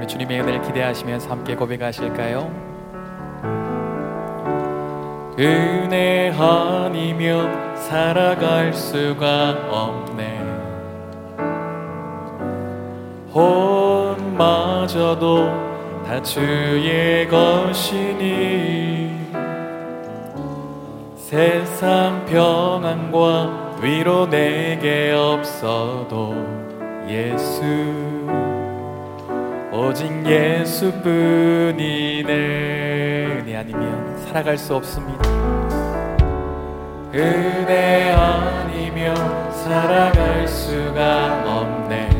[0.00, 2.50] 우리 주님의 은혜를 기대하시면서 함께 고백하실까요?
[5.38, 10.40] 은혜 아니면 살아갈 수가 없네
[14.40, 15.44] 혼마저도
[16.06, 19.20] 다 주의 것이니
[21.18, 26.34] 세상 평안과 위로 내게 없어도
[27.06, 28.49] 예수
[29.80, 31.80] 오직 예수뿐이네.
[33.40, 35.26] 은혜 아니면 살아갈 수 없습니다.
[37.14, 39.16] 은혜 아니면
[39.52, 42.10] 살아갈 수가 없네.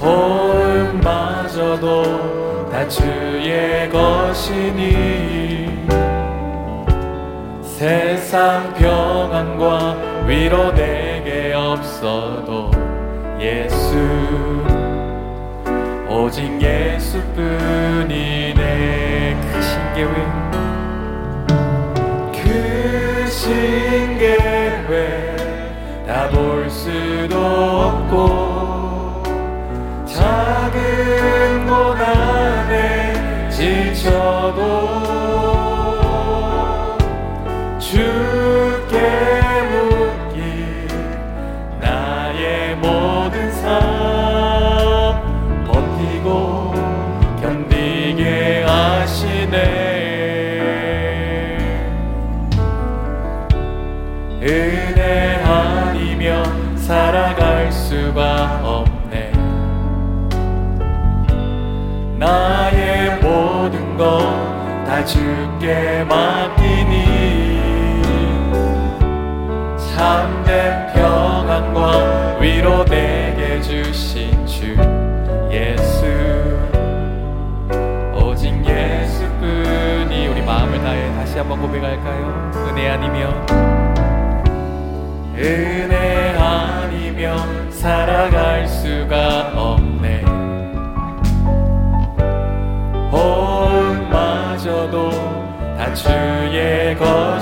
[0.00, 1.92] 혼마저도
[2.72, 5.86] 다 주의 것이니
[7.62, 9.96] 세상 평안과
[10.26, 12.72] 위로 내게 없어도
[13.42, 13.96] 예수
[16.08, 18.14] 오직 예수뿐이네
[19.52, 20.14] 크신 계획
[22.32, 24.86] 크신 계획
[26.06, 29.24] 다 볼 수도 없고
[30.06, 34.60] 작은 고난에 지쳐도
[37.80, 38.21] 주
[63.72, 64.52] 모든 것
[64.92, 67.62] 다 주께 맡기니.
[69.94, 74.76] 참된 평안과 위로 내게 주신 주
[75.50, 76.04] 예수.
[78.14, 82.50] 오직 예수뿐이 우리 마음을 다해 다시 한번 고백할까요?
[82.68, 83.46] 은혜 아니면.
[85.34, 89.91] 은혜 아니면 살아갈 수가 없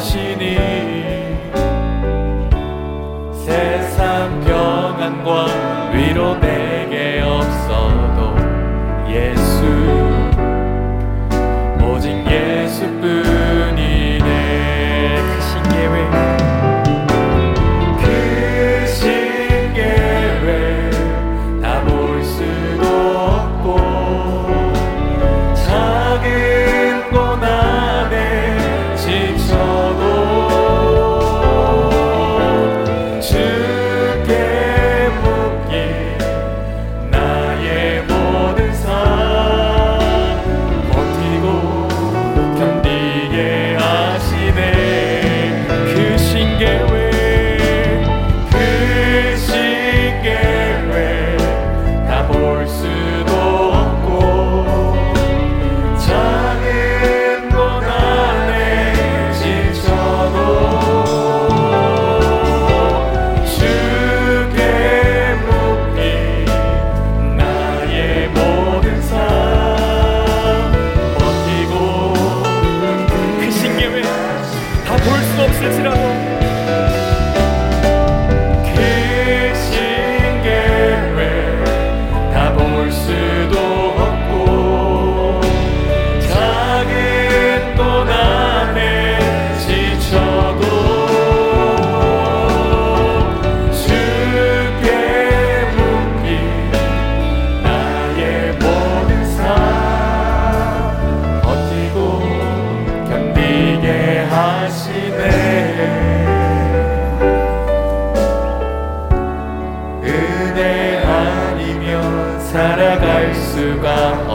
[0.02, 0.49] 주의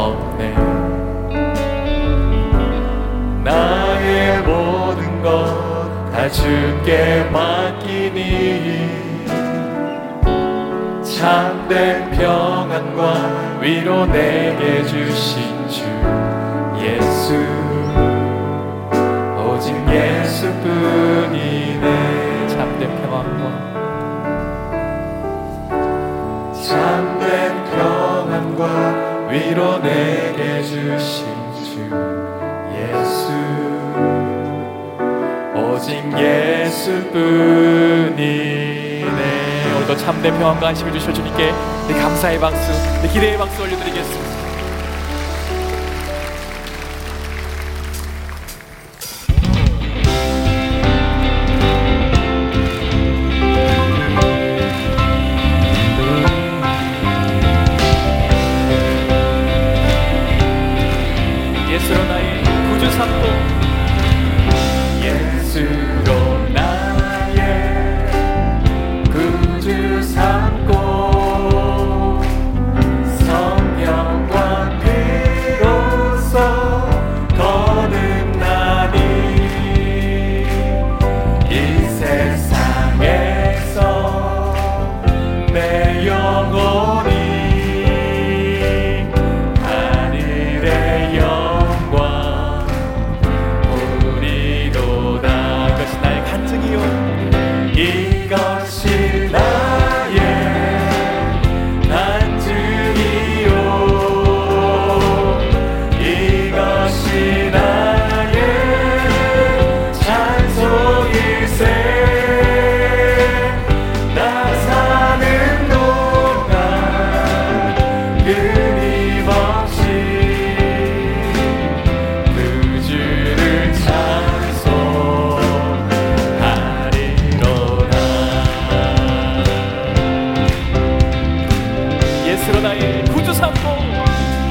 [0.06, 0.56] 없네.
[3.44, 5.75] 나의 모든 것
[6.16, 8.96] 다 주께 맡기니
[11.04, 15.45] 참된 평안과 위로 내게 주신
[29.56, 31.25] 위로 내게 주신
[31.63, 31.90] 주
[32.75, 33.31] 예수
[35.56, 37.13] 오직 예수뿐이네
[39.78, 41.54] 오늘도 참된 평안과 안식을 주실 주님께
[41.88, 42.69] 내 감사의 박수,
[43.02, 44.45] 내 기대의 박수 올려드리겠습니다.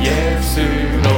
[0.03, 0.11] 也
[0.43, 0.61] 是，
[1.03, 1.14] 路。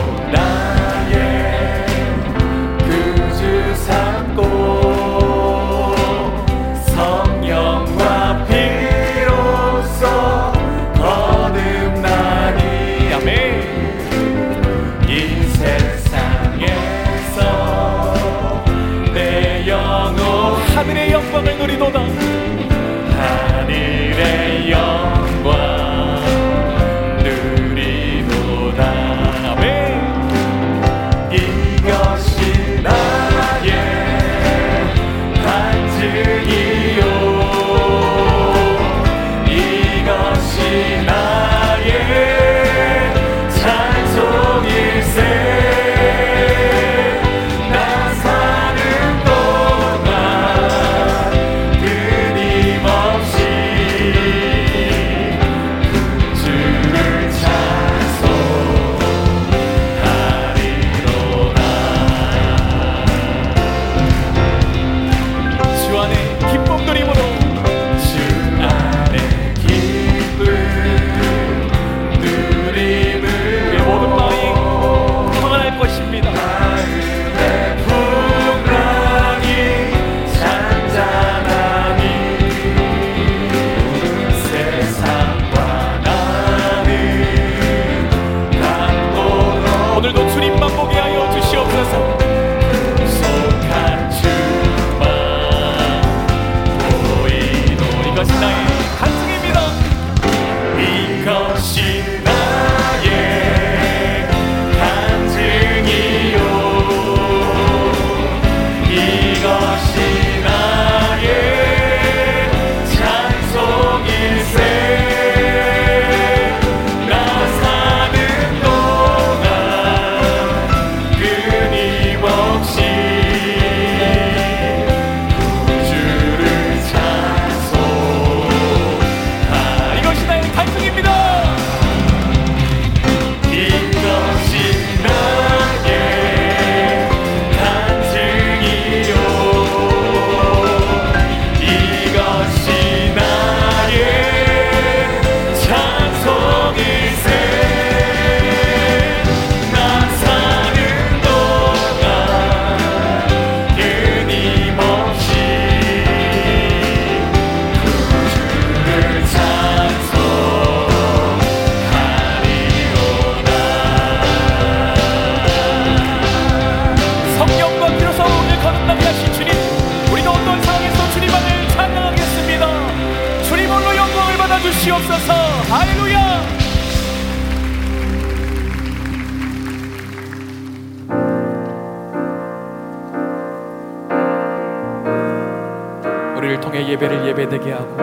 [186.97, 187.97] 예배를 예배되게 하고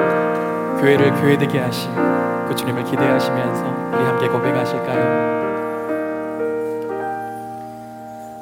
[0.79, 1.89] 교회를 교회되게 하실
[2.47, 5.33] 그 주님을 기대하시면서 우리 함께 고백하실까요?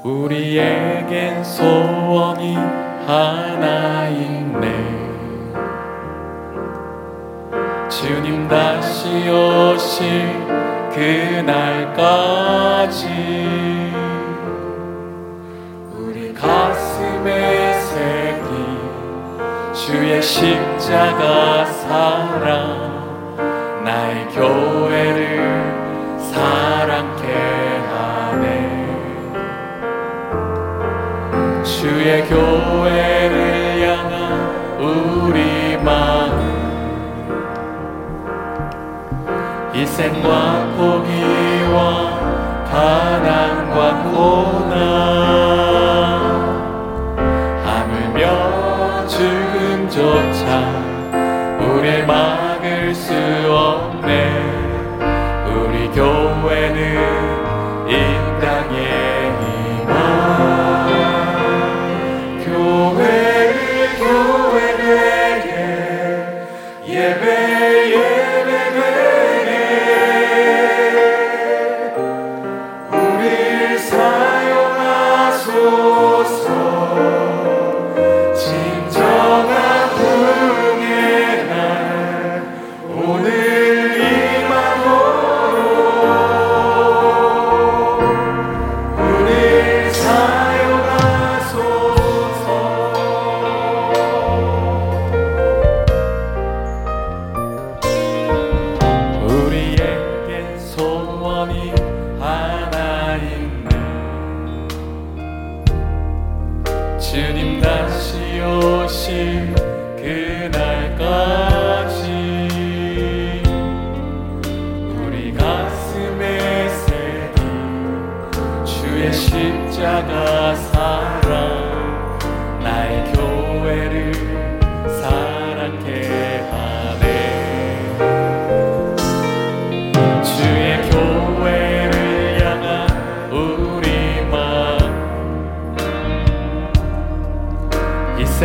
[0.04, 4.91] 우리에겐 소원이 하나 있네
[8.02, 10.34] 주님 다시 오실
[10.92, 12.26] 그날까지
[15.96, 18.80] 우리 가슴에 새긴
[19.72, 22.90] 주의 십자가 사랑
[23.86, 25.71] 나의 교회를
[40.02, 40.61] and one.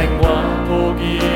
[0.07, 1.36] 생명과 복이